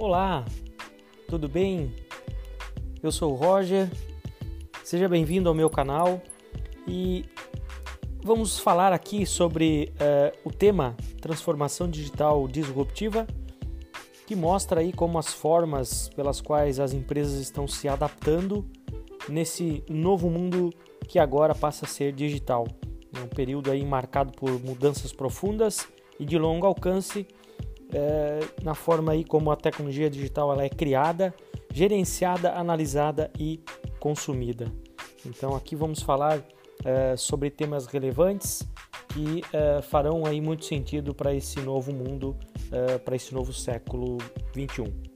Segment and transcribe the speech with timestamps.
[0.00, 0.46] Olá,
[1.28, 1.94] tudo bem?
[3.02, 3.86] Eu sou o Roger,
[4.82, 6.22] seja bem-vindo ao meu canal
[6.88, 7.26] e
[8.24, 13.26] vamos falar aqui sobre uh, o tema transformação digital disruptiva,
[14.26, 18.64] que mostra aí como as formas pelas quais as empresas estão se adaptando
[19.28, 20.70] nesse novo mundo
[21.08, 22.66] que agora passa a ser digital.
[23.14, 25.86] É um período aí marcado por mudanças profundas
[26.18, 27.26] e de longo alcance
[27.92, 31.34] é, na forma aí como a tecnologia digital ela é criada,
[31.72, 33.60] gerenciada, analisada e
[33.98, 34.72] consumida.
[35.26, 36.42] Então aqui vamos falar
[36.84, 38.66] é, sobre temas relevantes
[39.08, 42.36] que é, farão aí muito sentido para esse novo mundo,
[42.70, 44.18] é, para esse novo século
[44.54, 45.09] 21.